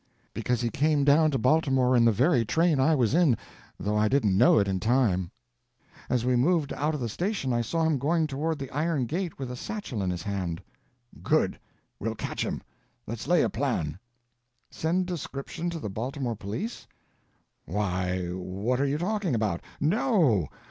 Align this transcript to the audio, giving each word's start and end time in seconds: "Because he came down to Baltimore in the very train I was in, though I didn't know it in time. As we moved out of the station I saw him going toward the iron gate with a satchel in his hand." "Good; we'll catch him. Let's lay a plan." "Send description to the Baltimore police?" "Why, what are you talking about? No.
"Because 0.33 0.61
he 0.61 0.71
came 0.71 1.03
down 1.03 1.29
to 1.29 1.37
Baltimore 1.37 1.95
in 1.95 2.05
the 2.05 2.11
very 2.11 2.43
train 2.43 2.79
I 2.79 2.95
was 2.95 3.13
in, 3.13 3.37
though 3.79 3.95
I 3.95 4.07
didn't 4.07 4.35
know 4.35 4.57
it 4.57 4.67
in 4.67 4.79
time. 4.79 5.29
As 6.09 6.25
we 6.25 6.35
moved 6.35 6.73
out 6.73 6.95
of 6.95 6.99
the 6.99 7.07
station 7.07 7.53
I 7.53 7.61
saw 7.61 7.83
him 7.83 7.99
going 7.99 8.25
toward 8.25 8.57
the 8.57 8.71
iron 8.71 9.05
gate 9.05 9.37
with 9.37 9.51
a 9.51 9.55
satchel 9.55 10.01
in 10.01 10.09
his 10.09 10.23
hand." 10.23 10.59
"Good; 11.21 11.59
we'll 11.99 12.15
catch 12.15 12.43
him. 12.43 12.63
Let's 13.05 13.27
lay 13.27 13.43
a 13.43 13.49
plan." 13.51 13.99
"Send 14.71 15.05
description 15.05 15.69
to 15.69 15.77
the 15.77 15.87
Baltimore 15.87 16.35
police?" 16.35 16.87
"Why, 17.65 18.25
what 18.29 18.81
are 18.81 18.87
you 18.87 18.97
talking 18.97 19.35
about? 19.35 19.61
No. 19.79 20.47